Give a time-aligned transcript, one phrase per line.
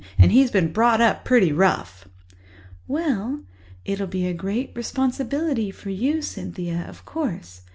[0.17, 2.07] And he's been brought up pretty rough."
[2.87, 3.41] "Well,
[3.85, 7.61] it'll be a great responsibility for you, Cynthia, of course.